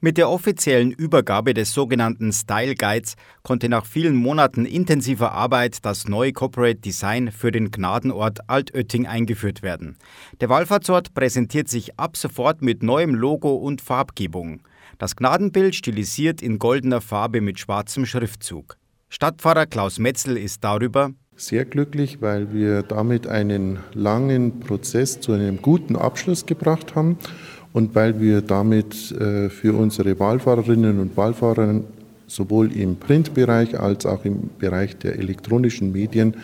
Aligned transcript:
Mit 0.00 0.16
der 0.16 0.30
offiziellen 0.30 0.92
Übergabe 0.92 1.54
des 1.54 1.72
sogenannten 1.72 2.32
Style 2.32 2.76
Guides 2.76 3.16
konnte 3.42 3.68
nach 3.68 3.84
vielen 3.84 4.14
Monaten 4.14 4.64
intensiver 4.64 5.32
Arbeit 5.32 5.84
das 5.84 6.06
neue 6.06 6.32
Corporate 6.32 6.78
Design 6.78 7.32
für 7.32 7.50
den 7.50 7.72
Gnadenort 7.72 8.48
Altötting 8.48 9.08
eingeführt 9.08 9.62
werden. 9.62 9.96
Der 10.40 10.48
Wallfahrtsort 10.50 11.14
präsentiert 11.14 11.66
sich 11.66 11.98
ab 11.98 12.16
sofort 12.16 12.62
mit 12.62 12.84
neuem 12.84 13.12
Logo 13.12 13.56
und 13.56 13.80
Farbgebung. 13.80 14.60
Das 14.98 15.16
Gnadenbild 15.16 15.74
stilisiert 15.74 16.42
in 16.42 16.60
goldener 16.60 17.00
Farbe 17.00 17.40
mit 17.40 17.58
schwarzem 17.58 18.06
Schriftzug. 18.06 18.76
Stadtpfarrer 19.08 19.66
Klaus 19.66 19.98
Metzel 19.98 20.36
ist 20.36 20.62
darüber 20.62 21.10
sehr 21.34 21.64
glücklich, 21.64 22.20
weil 22.20 22.52
wir 22.52 22.82
damit 22.82 23.28
einen 23.28 23.78
langen 23.94 24.58
Prozess 24.60 25.20
zu 25.20 25.32
einem 25.32 25.62
guten 25.62 25.94
Abschluss 25.94 26.46
gebracht 26.46 26.96
haben 26.96 27.16
und 27.72 27.94
weil 27.94 28.20
wir 28.20 28.40
damit 28.40 29.12
äh, 29.12 29.48
für 29.50 29.74
unsere 29.74 30.18
Wahlfahrerinnen 30.18 31.00
und 31.00 31.16
Wahlfahrer 31.16 31.80
sowohl 32.26 32.72
im 32.72 32.96
Printbereich 32.96 33.78
als 33.78 34.06
auch 34.06 34.24
im 34.24 34.50
Bereich 34.58 34.96
der 34.98 35.18
elektronischen 35.18 35.92
Medien, 35.92 36.36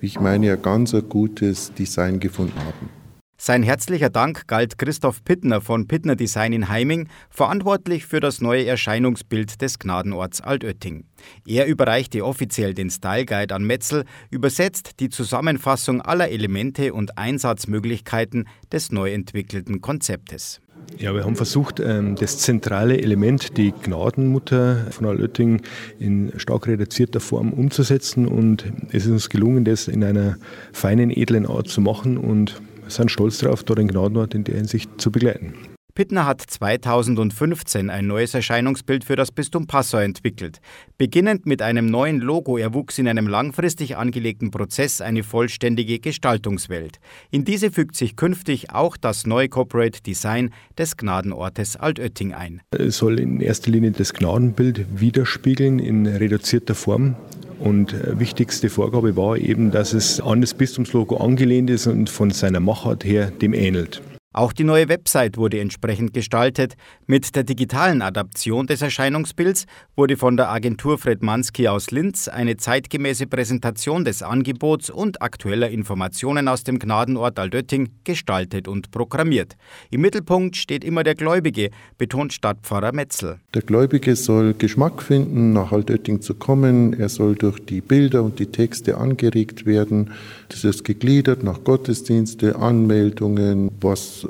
wie 0.00 0.06
ich 0.06 0.20
meine, 0.20 0.52
ein 0.52 0.62
ganz 0.62 0.94
gutes 1.08 1.72
Design 1.74 2.20
gefunden 2.20 2.58
haben. 2.58 2.88
Sein 3.36 3.62
herzlicher 3.62 4.08
Dank 4.08 4.46
galt 4.46 4.78
Christoph 4.78 5.22
Pittner 5.22 5.60
von 5.60 5.86
Pittner 5.86 6.16
Design 6.16 6.54
in 6.54 6.70
Heiming, 6.70 7.08
verantwortlich 7.28 8.06
für 8.06 8.20
das 8.20 8.40
neue 8.40 8.64
Erscheinungsbild 8.64 9.60
des 9.60 9.78
Gnadenorts 9.78 10.40
Altötting. 10.40 11.04
Er 11.46 11.66
überreichte 11.66 12.24
offiziell 12.24 12.72
den 12.72 12.88
Style 12.88 13.26
Guide 13.26 13.54
an 13.54 13.64
Metzel, 13.64 14.04
übersetzt 14.30 15.00
die 15.00 15.10
Zusammenfassung 15.10 16.00
aller 16.00 16.30
Elemente 16.30 16.94
und 16.94 17.18
Einsatzmöglichkeiten 17.18 18.48
des 18.72 18.92
neu 18.92 19.12
entwickelten 19.12 19.82
Konzeptes. 19.82 20.62
Ja, 20.96 21.12
wir 21.14 21.24
haben 21.24 21.34
versucht, 21.34 21.80
ähm, 21.80 22.14
das 22.14 22.38
zentrale 22.38 23.00
Element, 23.00 23.56
die 23.56 23.72
Gnadenmutter 23.72 24.86
von 24.90 25.06
Altötting, 25.06 25.60
in 25.98 26.32
stark 26.36 26.68
reduzierter 26.68 27.20
Form 27.20 27.52
umzusetzen 27.52 28.26
und 28.28 28.64
es 28.90 29.04
ist 29.04 29.10
uns 29.10 29.28
gelungen, 29.28 29.64
das 29.64 29.88
in 29.88 30.04
einer 30.04 30.36
feinen, 30.72 31.10
edlen 31.10 31.46
Art 31.46 31.68
zu 31.68 31.80
machen 31.80 32.16
und 32.16 32.60
sind 32.86 33.10
stolz 33.10 33.38
darauf, 33.38 33.64
da 33.64 33.74
den 33.74 33.88
Gnadenort 33.88 34.34
in 34.34 34.44
der 34.44 34.56
Hinsicht 34.56 34.88
zu 34.98 35.10
begleiten. 35.10 35.54
Pittner 35.96 36.26
hat 36.26 36.40
2015 36.40 37.88
ein 37.88 38.08
neues 38.08 38.34
Erscheinungsbild 38.34 39.04
für 39.04 39.14
das 39.14 39.30
Bistum 39.30 39.68
Passau 39.68 39.98
entwickelt. 39.98 40.58
Beginnend 40.98 41.46
mit 41.46 41.62
einem 41.62 41.86
neuen 41.86 42.18
Logo 42.18 42.58
erwuchs 42.58 42.98
in 42.98 43.06
einem 43.06 43.28
langfristig 43.28 43.96
angelegten 43.96 44.50
Prozess 44.50 45.00
eine 45.00 45.22
vollständige 45.22 46.00
Gestaltungswelt. 46.00 46.98
In 47.30 47.44
diese 47.44 47.70
fügt 47.70 47.94
sich 47.94 48.16
künftig 48.16 48.72
auch 48.72 48.96
das 48.96 49.24
neue 49.24 49.48
Corporate 49.48 50.02
Design 50.02 50.50
des 50.76 50.96
Gnadenortes 50.96 51.76
Altötting 51.76 52.34
ein. 52.34 52.60
Es 52.72 52.96
soll 52.96 53.20
in 53.20 53.40
erster 53.40 53.70
Linie 53.70 53.92
das 53.92 54.12
Gnadenbild 54.14 55.00
widerspiegeln 55.00 55.78
in 55.78 56.08
reduzierter 56.08 56.74
Form. 56.74 57.14
Und 57.60 57.92
äh, 57.92 58.18
wichtigste 58.18 58.68
Vorgabe 58.68 59.16
war 59.16 59.36
eben, 59.36 59.70
dass 59.70 59.92
es 59.92 60.20
an 60.20 60.40
das 60.40 60.54
Bistumslogo 60.54 61.18
angelehnt 61.18 61.70
ist 61.70 61.86
und 61.86 62.10
von 62.10 62.32
seiner 62.32 62.58
Machart 62.58 63.04
her 63.04 63.30
dem 63.30 63.54
ähnelt. 63.54 64.02
Auch 64.36 64.52
die 64.52 64.64
neue 64.64 64.88
Website 64.88 65.36
wurde 65.36 65.60
entsprechend 65.60 66.12
gestaltet. 66.12 66.74
Mit 67.06 67.36
der 67.36 67.44
digitalen 67.44 68.02
Adaption 68.02 68.66
des 68.66 68.82
Erscheinungsbilds 68.82 69.66
wurde 69.94 70.16
von 70.16 70.36
der 70.36 70.50
Agentur 70.50 70.98
Fredmanski 70.98 71.68
aus 71.68 71.92
Linz 71.92 72.26
eine 72.26 72.56
zeitgemäße 72.56 73.28
Präsentation 73.28 74.04
des 74.04 74.24
Angebots 74.24 74.90
und 74.90 75.22
aktueller 75.22 75.70
Informationen 75.70 76.48
aus 76.48 76.64
dem 76.64 76.80
Gnadenort 76.80 77.38
Aldötting 77.38 77.90
gestaltet 78.02 78.66
und 78.66 78.90
programmiert. 78.90 79.54
Im 79.92 80.00
Mittelpunkt 80.00 80.56
steht 80.56 80.82
immer 80.82 81.04
der 81.04 81.14
Gläubige, 81.14 81.70
betont 81.96 82.32
Stadtpfarrer 82.32 82.92
Metzel. 82.92 83.38
Der 83.54 83.62
Gläubige 83.62 84.16
soll 84.16 84.54
Geschmack 84.54 85.00
finden, 85.00 85.52
nach 85.52 85.70
Aldötting 85.70 86.20
zu 86.20 86.34
kommen. 86.34 86.98
Er 86.98 87.08
soll 87.08 87.36
durch 87.36 87.64
die 87.64 87.80
Bilder 87.80 88.24
und 88.24 88.40
die 88.40 88.46
Texte 88.46 88.98
angeregt 88.98 89.64
werden. 89.64 90.10
Das 90.48 90.64
ist 90.64 90.82
gegliedert 90.82 91.44
nach 91.44 91.62
Gottesdienste, 91.62 92.56
Anmeldungen, 92.56 93.70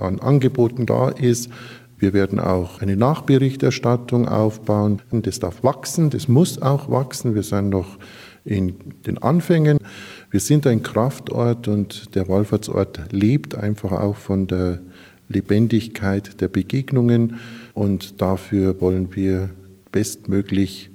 an 0.00 0.20
Angeboten 0.20 0.86
da 0.86 1.08
ist. 1.08 1.50
Wir 1.98 2.12
werden 2.12 2.38
auch 2.38 2.82
eine 2.82 2.96
Nachberichterstattung 2.96 4.28
aufbauen. 4.28 5.00
Das 5.10 5.40
darf 5.40 5.64
wachsen, 5.64 6.10
das 6.10 6.28
muss 6.28 6.60
auch 6.60 6.90
wachsen. 6.90 7.34
Wir 7.34 7.42
sind 7.42 7.70
noch 7.70 7.98
in 8.44 8.74
den 9.06 9.18
Anfängen. 9.18 9.78
Wir 10.30 10.40
sind 10.40 10.66
ein 10.66 10.82
Kraftort 10.82 11.68
und 11.68 12.14
der 12.14 12.28
Wallfahrtsort 12.28 13.12
lebt 13.12 13.54
einfach 13.54 13.92
auch 13.92 14.16
von 14.16 14.46
der 14.46 14.80
Lebendigkeit 15.28 16.40
der 16.40 16.48
Begegnungen 16.48 17.40
und 17.74 18.20
dafür 18.20 18.80
wollen 18.80 19.14
wir 19.16 19.50
bestmöglich 19.90 20.90